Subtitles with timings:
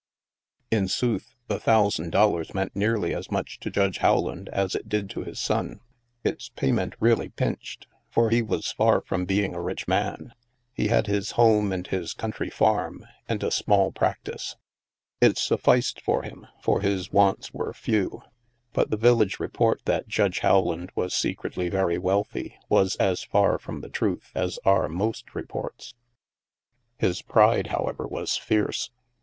[0.71, 5.11] In sooth, the thousand dollars meant nearly as much to Judge Rowland as it did
[5.11, 5.79] to his son.
[6.23, 10.33] Its payment really pinched, for he was far from being a rich man.
[10.73, 14.55] He had his home and his country farm and a small practice:
[15.21, 18.23] it sufficed for him, for his wants were few.
[18.73, 23.81] But the village report that Judge Rowland was secretly very wealthy was as far from
[23.81, 25.93] the truth as are most reports.
[26.99, 28.89] Ris pride, however, was fierce.